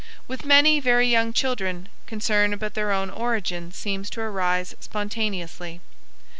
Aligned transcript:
With 0.27 0.45
many 0.45 0.79
very 0.79 1.07
young 1.07 1.31
children, 1.31 1.87
concern 2.07 2.53
about 2.53 2.73
their 2.73 2.91
own 2.91 3.11
origin 3.11 3.71
seems 3.71 4.09
to 4.09 4.21
arise 4.21 4.73
spontaneously. 4.79 5.79